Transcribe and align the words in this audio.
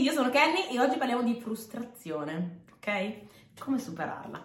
io 0.00 0.12
sono 0.12 0.30
Kenny 0.30 0.68
e 0.70 0.80
oggi 0.80 0.96
parliamo 0.96 1.22
di 1.22 1.34
frustrazione, 1.34 2.62
ok? 2.74 3.14
Come 3.58 3.78
superarla. 3.78 4.42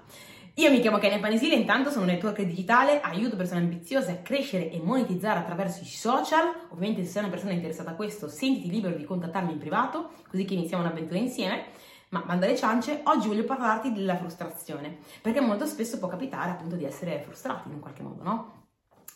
Io 0.55 0.69
mi 0.69 0.79
chiamo 0.79 0.97
Kenny 0.97 1.19
Panesile, 1.19 1.55
intanto 1.55 1.89
sono 1.89 2.03
un 2.03 2.11
network 2.11 2.41
digitale, 2.41 2.99
aiuto 3.01 3.35
persone 3.35 3.61
ambiziose 3.61 4.11
a 4.11 4.17
crescere 4.17 4.69
e 4.69 4.79
monetizzare 4.79 5.39
attraverso 5.39 5.81
i 5.81 5.87
social. 5.87 6.53
Ovviamente 6.69 7.03
se 7.03 7.11
sei 7.11 7.23
una 7.23 7.31
persona 7.31 7.53
interessata 7.53 7.91
a 7.91 7.95
questo, 7.95 8.27
sentiti 8.29 8.69
libero 8.69 8.95
di 8.95 9.03
contattarmi 9.05 9.53
in 9.53 9.59
privato, 9.59 10.11
così 10.29 10.45
che 10.45 10.53
iniziamo 10.53 10.83
un'avventura 10.83 11.19
insieme. 11.19 11.65
Ma 12.09 12.21
banda 12.21 12.45
alle 12.45 12.55
ciance, 12.55 13.01
oggi 13.03 13.27
voglio 13.27 13.43
parlarti 13.43 13.91
della 13.91 14.15
frustrazione, 14.15 14.99
perché 15.21 15.41
molto 15.41 15.65
spesso 15.65 15.99
può 15.99 16.07
capitare 16.07 16.51
appunto 16.51 16.75
di 16.75 16.85
essere 16.85 17.21
frustrati 17.21 17.69
in 17.69 17.79
qualche 17.79 18.03
modo, 18.03 18.23
no? 18.23 18.63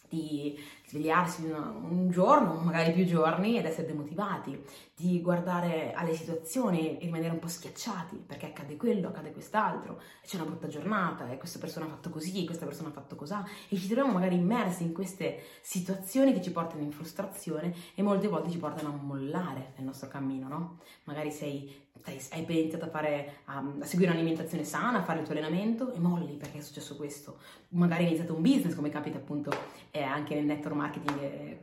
di 0.10 0.60
svegliarsi 0.88 1.44
un 1.46 2.10
giorno, 2.10 2.56
magari 2.56 2.92
più 2.92 3.06
giorni, 3.06 3.58
ed 3.58 3.66
essere 3.66 3.88
demotivati, 3.88 4.60
di 5.00 5.22
guardare 5.22 5.94
alle 5.94 6.14
situazioni 6.14 6.98
e 6.98 7.00
rimanere 7.00 7.32
un 7.32 7.40
po' 7.40 7.48
schiacciati 7.48 8.18
perché 8.18 8.48
accade 8.48 8.76
quello, 8.76 9.08
accade 9.08 9.32
quest'altro, 9.32 10.02
c'è 10.26 10.36
una 10.36 10.44
brutta 10.44 10.68
giornata, 10.68 11.32
e 11.32 11.38
questa 11.38 11.58
persona 11.58 11.86
ha 11.86 11.90
fatto 11.90 12.10
così, 12.10 12.44
questa 12.44 12.66
persona 12.66 12.90
ha 12.90 12.92
fatto 12.92 13.16
così, 13.16 13.36
e 13.70 13.78
ci 13.78 13.86
troviamo 13.88 14.12
magari 14.12 14.36
immersi 14.36 14.84
in 14.84 14.92
queste 14.92 15.42
situazioni 15.62 16.34
che 16.34 16.42
ci 16.42 16.52
portano 16.52 16.82
in 16.82 16.92
frustrazione 16.92 17.74
e 17.96 18.02
molte 18.02 18.28
volte 18.28 18.50
ci 18.50 18.58
portano 18.58 18.90
a 18.90 19.02
mollare 19.02 19.72
nel 19.78 19.86
nostro 19.86 20.10
cammino, 20.10 20.50
no? 20.50 20.80
Magari 21.06 21.32
sei 21.32 21.88
hai 22.32 22.46
iniziato 22.48 22.86
a, 22.86 22.90
fare, 22.90 23.42
a, 23.46 23.58
a, 23.58 23.86
seguire 23.86 24.12
un'alimentazione 24.12 24.64
sana, 24.64 25.00
a 25.00 25.04
fare 25.04 25.20
il 25.20 25.26
tuo 25.26 25.34
allenamento 25.36 25.94
e 25.94 26.00
molli 26.00 26.36
perché 26.36 26.60
è 26.60 26.62
successo 26.62 26.96
questo. 26.96 27.38
Magari 27.70 28.04
hai 28.04 28.10
iniziato 28.10 28.34
un 28.34 28.42
business, 28.42 28.76
come 28.76 28.90
capita 28.90 29.18
appunto 29.18 29.52
eh, 29.92 30.02
anche 30.02 30.36
nel 30.36 30.46
network 30.46 30.76
marketing, 30.76 31.22
eh, 31.22 31.60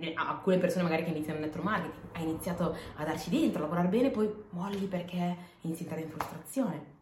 eh 0.00 0.12
alcune 0.16 0.58
persone 0.58 0.82
magari 0.82 1.04
che 1.04 1.10
iniziano 1.10 1.38
nel 1.38 1.48
network 1.48 1.68
marketing, 1.68 2.02
hai 2.12 2.22
iniziato 2.24 2.75
a 2.96 3.04
darci 3.04 3.30
dentro, 3.30 3.58
a 3.58 3.62
lavorare 3.62 3.88
bene, 3.88 4.10
poi 4.10 4.32
molli 4.50 4.86
perché 4.86 5.36
inizi 5.60 5.82
a 5.82 5.84
entrare 5.84 6.02
in 6.02 6.10
frustrazione. 6.10 6.94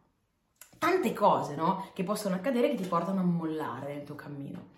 Tante 0.79 1.13
cose, 1.13 1.55
no? 1.55 1.91
Che 1.93 2.03
possono 2.05 2.35
accadere 2.35 2.69
che 2.71 2.77
ti 2.77 2.89
portano 2.89 3.21
a 3.21 3.25
mollare 3.25 3.95
nel 3.95 4.05
tuo 4.05 4.15
cammino. 4.15 4.69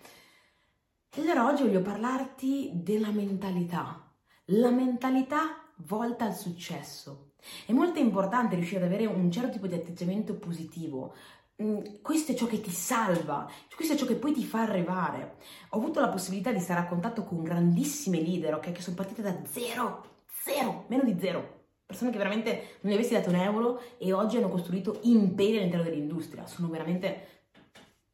E 1.13 1.21
allora 1.21 1.47
oggi 1.47 1.63
voglio 1.63 1.81
parlarti 1.81 2.71
della 2.73 3.11
mentalità. 3.11 4.09
La 4.51 4.69
mentalità 4.69 5.63
volta 5.77 6.25
al 6.25 6.35
successo. 6.35 7.31
È 7.65 7.71
molto 7.71 7.99
importante 7.99 8.55
riuscire 8.55 8.83
ad 8.83 8.91
avere 8.91 9.05
un 9.05 9.31
certo 9.31 9.51
tipo 9.51 9.67
di 9.67 9.75
atteggiamento 9.75 10.35
positivo. 10.35 11.13
Mm, 11.61 11.79
questo 12.01 12.33
è 12.33 12.35
ciò 12.35 12.45
che 12.45 12.61
ti 12.61 12.69
salva, 12.69 13.49
questo 13.75 13.93
è 13.93 13.97
ciò 13.97 14.05
che 14.05 14.15
poi 14.15 14.31
ti 14.31 14.43
fa 14.43 14.61
arrivare. 14.61 15.37
Ho 15.69 15.77
avuto 15.77 15.99
la 15.99 16.09
possibilità 16.09 16.51
di 16.51 16.59
stare 16.59 16.81
a 16.81 16.87
contatto 16.87 17.23
con 17.23 17.41
grandissime 17.41 18.21
leader, 18.21 18.55
ok, 18.55 18.71
che 18.71 18.81
sono 18.81 18.95
partite 18.95 19.21
da 19.21 19.35
zero, 19.45 20.16
zero, 20.43 20.85
meno 20.87 21.03
di 21.03 21.17
zero. 21.19 21.55
Persone 21.85 22.11
che 22.11 22.17
veramente 22.17 22.77
non 22.81 22.91
gli 22.91 22.95
avessi 22.95 23.13
dato 23.13 23.29
un 23.29 23.35
euro 23.35 23.81
e 23.97 24.11
oggi 24.11 24.37
hanno 24.37 24.49
costruito 24.49 24.99
imperi 25.03 25.57
all'interno 25.57 25.85
dell'industria. 25.85 26.45
Sono 26.45 26.67
veramente, 26.67 27.45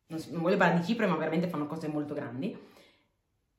non 0.07 0.41
voglio 0.41 0.57
parlare 0.57 0.79
di 0.79 0.85
cifre, 0.85 1.07
ma 1.07 1.15
veramente 1.15 1.47
fanno 1.47 1.65
cose 1.65 1.87
molto 1.87 2.13
grandi 2.13 2.71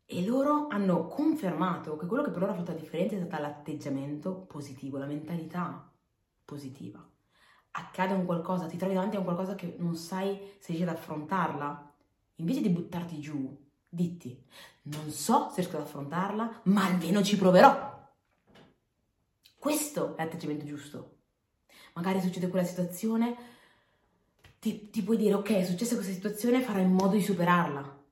e 0.06 0.24
loro 0.24 0.66
hanno 0.68 1.06
confermato 1.08 1.96
che 1.96 2.06
quello 2.06 2.22
che 2.22 2.30
per 2.30 2.40
loro 2.40 2.52
ha 2.52 2.56
fatto 2.56 2.72
la 2.72 2.78
differenza 2.78 3.16
è 3.16 3.24
stato 3.24 3.42
l'atteggiamento 3.42 4.32
positivo, 4.32 4.98
la 4.98 5.06
mentalità 5.06 5.90
positiva. 6.44 7.04
Accade 7.72 8.12
un 8.12 8.24
qualcosa, 8.24 8.66
ti 8.66 8.76
trovi 8.76 8.94
davanti 8.94 9.16
a 9.16 9.18
un 9.18 9.24
qualcosa 9.24 9.54
che 9.54 9.74
non 9.78 9.96
sai 9.96 10.38
se 10.58 10.72
riesci 10.72 10.82
ad 10.82 10.94
affrontarla, 10.94 11.92
invece 12.36 12.60
di 12.60 12.68
buttarti 12.68 13.18
giù, 13.18 13.56
ditti, 13.88 14.40
non 14.82 15.10
so 15.10 15.48
se 15.48 15.62
riesco 15.62 15.78
ad 15.78 15.82
affrontarla, 15.82 16.60
ma 16.64 16.84
almeno 16.84 17.22
ci 17.22 17.36
proverò. 17.36 17.93
Questo 19.64 20.14
è 20.14 20.22
l'atteggiamento 20.22 20.66
giusto. 20.66 21.12
Magari 21.94 22.20
succede 22.20 22.48
quella 22.48 22.66
situazione, 22.66 23.34
ti, 24.58 24.90
ti 24.90 25.02
puoi 25.02 25.16
dire, 25.16 25.32
ok, 25.32 25.52
è 25.52 25.64
successa 25.64 25.94
questa 25.94 26.12
situazione, 26.12 26.60
farai 26.60 26.82
in 26.82 26.92
modo 26.92 27.14
di 27.14 27.22
superarla 27.22 28.02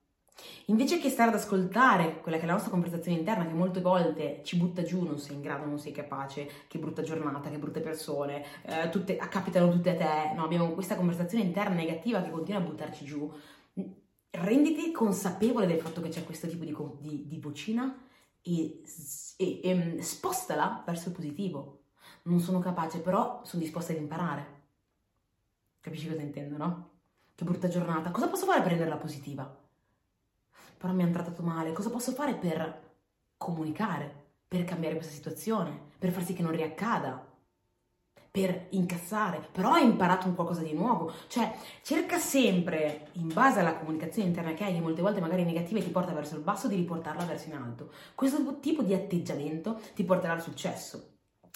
Invece 0.68 0.98
che 0.98 1.10
stare 1.10 1.28
ad 1.28 1.36
ascoltare 1.36 2.22
quella 2.22 2.38
che 2.38 2.44
è 2.44 2.46
la 2.46 2.54
nostra 2.54 2.70
conversazione 2.70 3.18
interna, 3.18 3.44
che 3.44 3.52
molte 3.52 3.82
volte 3.82 4.40
ci 4.44 4.56
butta 4.56 4.82
giù, 4.82 5.02
non 5.02 5.18
sei 5.18 5.34
in 5.34 5.42
grado, 5.42 5.66
non 5.66 5.78
sei 5.78 5.92
capace, 5.92 6.48
che 6.68 6.78
brutta 6.78 7.02
giornata, 7.02 7.50
che 7.50 7.58
brutte 7.58 7.80
persone, 7.80 8.42
eh, 8.62 8.88
tutte, 8.88 9.16
capitano 9.16 9.70
tutte 9.70 9.90
a 9.90 9.94
te, 9.94 10.34
no? 10.34 10.44
abbiamo 10.44 10.70
questa 10.70 10.96
conversazione 10.96 11.44
interna 11.44 11.74
negativa 11.74 12.22
che 12.22 12.30
continua 12.30 12.62
a 12.62 12.64
buttarci 12.64 13.04
giù. 13.04 13.30
Renditi 14.30 14.90
consapevole 14.90 15.66
del 15.66 15.80
fatto 15.80 16.00
che 16.00 16.08
c'è 16.08 16.24
questo 16.24 16.46
tipo 16.46 16.64
di, 16.64 16.74
di, 16.98 17.26
di 17.26 17.38
vocina 17.38 17.94
e, 18.42 18.82
e, 19.36 19.60
e 19.62 19.68
ehm, 19.68 19.98
spostala 20.00 20.82
verso 20.86 21.08
il 21.08 21.14
positivo. 21.14 21.84
Non 22.24 22.40
sono 22.40 22.58
capace, 22.60 23.00
però 23.00 23.42
sono 23.44 23.62
disposta 23.62 23.92
ad 23.92 23.98
imparare. 23.98 24.60
Capisci 25.80 26.08
cosa 26.08 26.20
intendo, 26.20 26.56
no? 26.56 26.90
Che 27.34 27.44
brutta 27.44 27.68
giornata. 27.68 28.10
Cosa 28.10 28.28
posso 28.28 28.46
fare 28.46 28.60
per 28.60 28.70
renderla 28.70 28.96
positiva? 28.96 29.62
però 30.82 30.92
mi 30.94 31.04
hanno 31.04 31.12
trattato 31.12 31.42
male, 31.44 31.72
cosa 31.72 31.90
posso 31.90 32.10
fare 32.10 32.34
per 32.34 32.90
comunicare, 33.36 34.30
per 34.48 34.64
cambiare 34.64 34.96
questa 34.96 35.14
situazione, 35.14 35.78
per 35.96 36.10
far 36.10 36.24
sì 36.24 36.34
che 36.34 36.42
non 36.42 36.50
riaccada? 36.50 37.24
Per 38.32 38.68
incassare, 38.70 39.46
però 39.52 39.72
hai 39.72 39.84
imparato 39.84 40.26
un 40.26 40.34
qualcosa 40.34 40.62
di 40.62 40.72
nuovo. 40.72 41.12
Cioè, 41.28 41.54
cerca 41.82 42.18
sempre, 42.18 43.08
in 43.12 43.28
base 43.28 43.60
alla 43.60 43.76
comunicazione 43.76 44.28
interna 44.28 44.54
che 44.54 44.64
hai, 44.64 44.72
che 44.72 44.80
molte 44.80 45.02
volte 45.02 45.20
magari 45.20 45.42
è 45.42 45.44
negativa 45.44 45.80
e 45.80 45.84
ti 45.84 45.90
porta 45.90 46.14
verso 46.14 46.36
il 46.36 46.40
basso, 46.40 46.66
di 46.66 46.76
riportarla 46.76 47.24
verso 47.26 47.48
in 47.48 47.56
alto. 47.56 47.90
Questo 48.14 48.58
tipo 48.60 48.82
di 48.82 48.94
atteggiamento 48.94 49.78
ti 49.94 50.02
porterà 50.04 50.32
al 50.32 50.42
successo. 50.42 51.11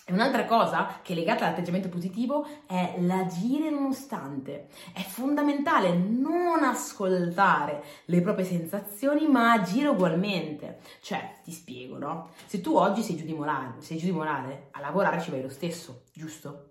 Un'altra 0.08 0.44
cosa 0.44 1.00
che 1.02 1.14
è 1.14 1.16
legata 1.16 1.44
all'atteggiamento 1.44 1.88
positivo 1.88 2.46
è 2.64 2.94
l'agire 3.00 3.70
nonostante. 3.70 4.68
È 4.92 5.00
fondamentale 5.00 5.96
non 5.96 6.62
ascoltare 6.62 7.82
le 8.04 8.20
proprie 8.20 8.44
sensazioni, 8.44 9.26
ma 9.26 9.50
agire 9.50 9.88
ugualmente. 9.88 10.78
Cioè, 11.00 11.40
ti 11.42 11.50
spiego, 11.50 11.98
no? 11.98 12.30
Se 12.46 12.60
tu 12.60 12.76
oggi 12.76 13.02
sei 13.02 13.16
giù 13.16 13.24
di 13.24 13.34
morale, 13.34 13.80
sei 13.80 13.96
giù 13.96 14.04
di 14.04 14.12
morale, 14.12 14.68
a 14.70 14.80
lavorare 14.80 15.20
ci 15.20 15.32
vai 15.32 15.42
lo 15.42 15.48
stesso, 15.48 16.04
giusto? 16.12 16.68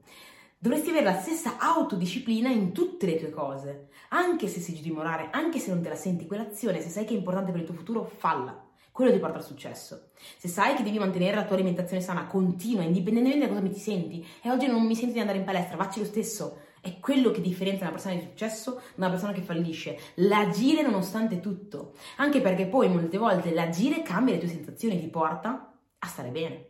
Dovresti 0.57 0.91
avere 0.91 1.03
la 1.03 1.19
stessa 1.19 1.57
autodisciplina 1.59 2.47
in 2.47 2.71
tutte 2.71 3.05
le 3.05 3.17
tue 3.17 3.31
cose. 3.31 3.89
Anche 4.09 4.47
se 4.47 4.61
sei 4.61 4.75
giù 4.75 4.81
di 4.81 4.91
morale, 4.91 5.27
anche 5.31 5.59
se 5.59 5.71
non 5.71 5.81
te 5.81 5.89
la 5.89 5.95
senti 5.95 6.25
quell'azione, 6.25 6.79
se 6.79 6.87
sai 6.87 7.03
che 7.03 7.13
è 7.13 7.17
importante 7.17 7.51
per 7.51 7.59
il 7.59 7.67
tuo 7.67 7.75
futuro, 7.75 8.05
falla 8.05 8.63
quello 8.95 9.11
ti 9.11 9.19
porta 9.19 9.39
al 9.39 9.43
successo. 9.43 10.11
Se 10.37 10.47
sai 10.47 10.73
che 10.73 10.81
devi 10.81 10.99
mantenere 10.99 11.35
la 11.35 11.43
tua 11.43 11.57
alimentazione 11.57 12.01
sana 12.01 12.27
continua, 12.27 12.81
indipendentemente 12.81 13.45
da 13.45 13.51
cosa 13.51 13.61
mi 13.61 13.73
ti 13.73 13.79
senti, 13.79 14.25
e 14.41 14.49
oggi 14.49 14.67
non 14.67 14.85
mi 14.85 14.95
senti 14.95 15.11
di 15.11 15.19
andare 15.19 15.37
in 15.37 15.43
palestra, 15.43 15.75
facci 15.75 15.99
lo 15.99 16.05
stesso. 16.05 16.59
È 16.79 16.97
quello 17.01 17.29
che 17.31 17.41
differenzia 17.41 17.81
una 17.81 17.91
persona 17.91 18.15
di 18.15 18.21
successo 18.21 18.75
da 18.95 19.07
una 19.07 19.09
persona 19.09 19.33
che 19.33 19.41
fallisce. 19.41 19.99
L'agire 20.15 20.81
nonostante 20.81 21.41
tutto. 21.41 21.95
Anche 22.15 22.39
perché 22.39 22.67
poi 22.67 22.87
molte 22.87 23.17
volte 23.17 23.53
l'agire 23.53 24.01
cambia 24.01 24.35
le 24.35 24.39
tue 24.39 24.47
sensazioni, 24.47 24.97
ti 24.97 25.09
porta 25.09 25.77
a 25.99 26.07
stare 26.07 26.29
bene. 26.29 26.67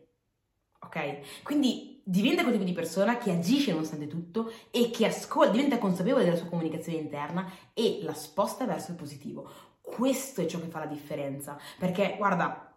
Ok? 0.80 1.44
Quindi 1.44 2.02
diventa 2.04 2.42
quel 2.42 2.54
tipo 2.54 2.66
di 2.66 2.74
persona 2.74 3.20
che 3.20 3.30
agisce 3.30 3.70
nonostante 3.70 4.08
tutto 4.08 4.52
e 4.72 4.90
che 4.90 5.06
ascolta, 5.06 5.52
diventa 5.52 5.78
consapevole 5.78 6.24
della 6.24 6.38
sua 6.38 6.48
comunicazione 6.48 6.98
interna 6.98 7.48
e 7.72 8.00
la 8.02 8.16
sposta 8.16 8.66
verso 8.66 8.90
il 8.90 8.98
positivo. 8.98 9.75
Questo 9.86 10.42
è 10.42 10.46
ciò 10.46 10.60
che 10.60 10.68
fa 10.68 10.80
la 10.80 10.86
differenza. 10.88 11.58
Perché, 11.78 12.16
guarda, 12.18 12.74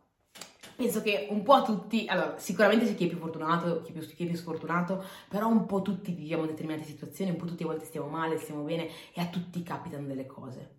penso 0.77 1.03
che 1.03 1.27
un 1.31 1.43
po' 1.43 1.63
tutti, 1.63 2.07
allora 2.07 2.39
sicuramente 2.39 2.87
c'è 2.87 2.95
chi 2.95 3.07
è 3.07 3.09
più 3.09 3.19
fortunato, 3.19 3.83
chi 3.83 3.91
è 3.91 3.93
più, 3.93 4.07
chi 4.07 4.25
è 4.25 4.27
più, 4.29 4.37
sfortunato, 4.37 5.03
però 5.29 5.49
un 5.49 5.67
po' 5.67 5.83
tutti 5.83 6.13
viviamo 6.13 6.47
determinate 6.47 6.87
situazioni, 6.87 7.33
un 7.33 7.37
po' 7.37 7.47
tutti 7.47 7.65
a 7.65 7.67
volte 7.67 7.85
stiamo 7.85 8.07
male, 8.09 8.39
stiamo 8.39 8.63
bene 8.63 8.89
e 9.13 9.21
a 9.21 9.27
tutti 9.27 9.63
capitano 9.63 10.07
delle 10.07 10.27
cose. 10.27 10.77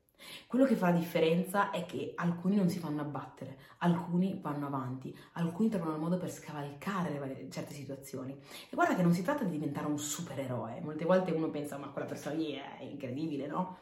Quello 0.47 0.65
che 0.65 0.75
fa 0.75 0.89
la 0.89 0.97
differenza 0.97 1.71
è 1.71 1.85
che 1.85 2.13
alcuni 2.15 2.55
non 2.55 2.69
si 2.69 2.79
fanno 2.79 3.01
abbattere, 3.01 3.57
alcuni 3.79 4.39
vanno 4.41 4.67
avanti, 4.67 5.17
alcuni 5.33 5.69
trovano 5.69 5.95
il 5.95 5.99
modo 5.99 6.17
per 6.17 6.31
scavalcare 6.31 7.17
varie, 7.17 7.49
certe 7.49 7.73
situazioni. 7.73 8.33
E 8.33 8.75
guarda 8.75 8.95
che 8.95 9.01
non 9.01 9.13
si 9.13 9.23
tratta 9.23 9.43
di 9.43 9.51
diventare 9.51 9.87
un 9.87 9.99
supereroe, 9.99 10.81
molte 10.81 11.05
volte 11.05 11.31
uno 11.31 11.49
pensa 11.49 11.77
ma 11.77 11.87
quella 11.89 12.07
persona 12.07 12.35
lì 12.35 12.53
è 12.53 12.83
incredibile, 12.83 13.47
no? 13.47 13.77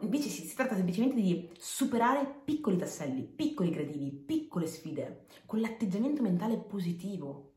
Invece 0.00 0.30
si, 0.30 0.54
tratta 0.54 0.74
semplicemente 0.74 1.16
di 1.16 1.50
superare 1.58 2.40
piccoli 2.44 2.78
tasselli, 2.78 3.22
piccoli 3.22 3.70
gradini, 3.70 4.10
piccole 4.10 4.66
sfide, 4.66 5.26
con 5.44 5.60
l'atteggiamento 5.60 6.22
mentale 6.22 6.56
positivo. 6.56 7.52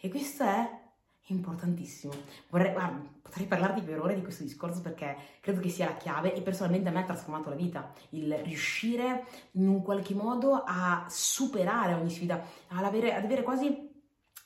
E 0.00 0.08
questo 0.08 0.44
è 0.44 0.84
importantissimo. 1.28 2.12
Vorrei, 2.50 2.72
guarda, 2.72 3.02
potrei 3.20 3.46
parlarti 3.48 3.80
per 3.82 4.00
ore 4.00 4.14
di 4.14 4.22
questo 4.22 4.44
discorso 4.44 4.80
perché 4.80 5.16
credo 5.40 5.60
che 5.60 5.68
sia 5.68 5.86
la 5.86 5.96
chiave 5.96 6.34
e 6.34 6.40
personalmente 6.40 6.88
a 6.88 6.92
me 6.92 7.00
ha 7.00 7.04
trasformato 7.04 7.48
la 7.48 7.56
vita. 7.56 7.92
Il 8.10 8.32
riuscire 8.44 9.24
in 9.52 9.66
un 9.66 9.82
qualche 9.82 10.14
modo 10.14 10.62
a 10.64 11.06
superare 11.08 11.94
ogni 11.94 12.10
sfida, 12.10 12.44
ad 12.68 12.84
avere, 12.84 13.12
ad 13.12 13.24
avere 13.24 13.42
quasi 13.42 13.85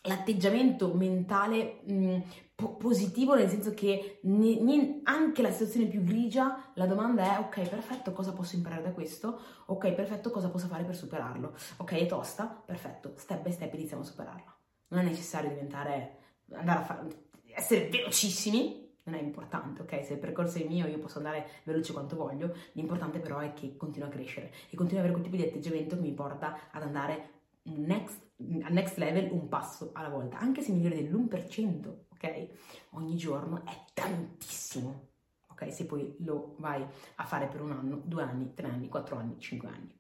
l'atteggiamento 0.03 0.93
mentale 0.95 1.81
mh, 1.85 2.19
po- 2.55 2.77
positivo, 2.77 3.35
nel 3.35 3.49
senso 3.49 3.73
che 3.75 4.21
ne, 4.23 4.61
ne, 4.61 5.01
anche 5.05 5.43
la 5.43 5.51
situazione 5.51 5.87
più 5.87 6.03
grigia, 6.03 6.71
la 6.75 6.87
domanda 6.87 7.37
è 7.37 7.39
ok, 7.39 7.69
perfetto, 7.69 8.13
cosa 8.13 8.33
posso 8.33 8.57
imparare 8.57 8.83
da 8.83 8.93
questo? 8.93 9.41
Ok, 9.67 9.93
perfetto, 9.93 10.31
cosa 10.31 10.49
posso 10.49 10.67
fare 10.67 10.85
per 10.85 10.97
superarlo? 10.97 11.55
Ok, 11.79 11.93
è 11.93 12.07
tosta? 12.07 12.47
Perfetto, 12.47 13.13
step 13.17 13.43
by 13.43 13.53
step 13.53 13.75
iniziamo 13.75 14.03
a 14.03 14.07
superarla. 14.07 14.57
Non 14.89 15.01
è 15.01 15.03
necessario 15.05 15.51
diventare 15.51 16.17
andare 16.53 16.79
a 16.81 16.83
fare, 16.83 17.07
essere 17.55 17.89
velocissimi, 17.89 18.89
non 19.05 19.15
è 19.15 19.23
importante, 19.23 19.83
ok? 19.83 20.05
Se 20.05 20.15
il 20.15 20.19
percorso 20.19 20.59
è 20.59 20.65
mio, 20.65 20.87
io 20.87 20.99
posso 20.99 21.19
andare 21.19 21.49
veloce 21.65 21.93
quanto 21.93 22.17
voglio, 22.17 22.55
l'importante 22.73 23.19
però 23.19 23.39
è 23.39 23.53
che 23.55 23.77
continua 23.77 24.09
a 24.09 24.11
crescere 24.11 24.53
e 24.69 24.77
continua 24.77 25.03
ad 25.03 25.09
avere 25.09 25.13
quel 25.13 25.25
tipo 25.25 25.37
di 25.37 25.49
atteggiamento 25.49 25.97
che 25.97 26.03
mi 26.03 26.13
porta 26.13 26.71
ad 26.71 26.83
andare 26.83 27.39
next, 27.65 28.21
al 28.63 28.73
next 28.73 28.97
level 28.97 29.31
un 29.33 29.49
passo 29.49 29.91
alla 29.95 30.09
volta, 30.09 30.39
anche 30.39 30.63
se 30.63 30.73
migliore 30.73 30.97
dell'1%, 30.97 31.95
ok? 32.13 32.49
Ogni 32.91 33.17
giorno 33.17 33.65
è 33.65 33.85
tantissimo, 33.93 35.09
ok? 35.49 35.73
Se 35.73 35.87
poi 35.87 36.15
lo 36.21 36.55
vai 36.59 36.85
a 37.17 37.25
fare 37.25 37.47
per 37.47 37.61
un 37.61 37.73
anno, 37.73 38.01
due 38.05 38.23
anni, 38.23 38.55
tre 38.55 38.69
anni, 38.69 38.89
quattro 38.89 39.17
anni, 39.17 39.39
cinque 39.39 39.69
anni, 39.69 39.95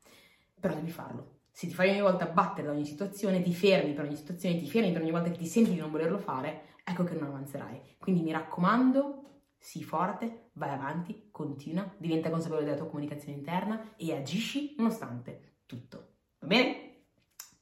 però 0.58 0.74
devi 0.74 0.90
farlo. 0.90 1.38
Se 1.52 1.66
ti 1.66 1.74
fai 1.74 1.90
ogni 1.90 2.00
volta 2.00 2.26
battere 2.26 2.68
da 2.68 2.72
ogni 2.72 2.86
situazione, 2.86 3.42
ti 3.42 3.52
fermi 3.52 3.92
per 3.92 4.04
ogni 4.04 4.16
situazione, 4.16 4.56
ti 4.56 4.68
fermi 4.68 4.92
per 4.92 5.02
ogni 5.02 5.10
volta 5.10 5.30
che 5.30 5.38
ti 5.38 5.46
senti 5.46 5.72
di 5.72 5.78
non 5.78 5.90
volerlo 5.90 6.18
fare, 6.18 6.76
ecco 6.84 7.04
che 7.04 7.14
non 7.14 7.28
avanzerai. 7.28 7.96
Quindi 7.98 8.22
mi 8.22 8.32
raccomando, 8.32 9.42
sii 9.58 9.82
forte, 9.82 10.50
vai 10.54 10.70
avanti, 10.70 11.28
continua, 11.30 11.92
diventa 11.98 12.30
consapevole 12.30 12.64
della 12.64 12.78
tua 12.78 12.86
comunicazione 12.86 13.36
interna 13.36 13.94
e 13.96 14.14
agisci 14.14 14.74
nonostante 14.78 15.58
tutto. 15.66 16.14
Va 16.38 16.46
bene? 16.46 16.79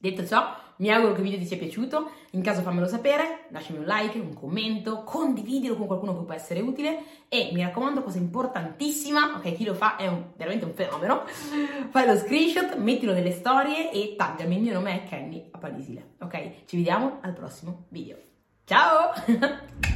Detto 0.01 0.25
ciò, 0.25 0.55
mi 0.77 0.89
auguro 0.89 1.11
che 1.11 1.17
il 1.19 1.25
video 1.25 1.39
ti 1.39 1.45
sia 1.45 1.57
piaciuto, 1.57 2.09
in 2.31 2.41
caso 2.41 2.61
fammelo 2.61 2.87
sapere, 2.87 3.47
lasciami 3.49 3.79
un 3.79 3.83
like, 3.85 4.17
un 4.17 4.33
commento, 4.33 5.03
condividilo 5.03 5.75
con 5.75 5.87
qualcuno 5.87 6.17
che 6.17 6.23
può 6.23 6.33
essere 6.33 6.61
utile 6.61 7.03
e 7.27 7.49
mi 7.51 7.61
raccomando, 7.63 8.01
cosa 8.01 8.17
importantissima, 8.17 9.33
ok, 9.35 9.55
chi 9.55 9.65
lo 9.65 9.73
fa 9.73 9.97
è 9.97 10.07
un, 10.07 10.23
veramente 10.37 10.63
un 10.63 10.73
fenomeno, 10.73 11.23
fai 11.91 12.07
lo 12.07 12.15
screenshot, 12.15 12.77
mettilo 12.77 13.11
nelle 13.11 13.33
storie 13.33 13.91
e 13.91 14.15
taggami, 14.15 14.55
il 14.55 14.61
mio 14.61 14.73
nome 14.73 15.03
è 15.03 15.09
Kenny 15.09 15.49
Apalisile, 15.51 16.13
ok? 16.19 16.63
Ci 16.65 16.77
vediamo 16.77 17.17
al 17.23 17.33
prossimo 17.33 17.87
video. 17.89 18.15
Ciao! 18.63 19.11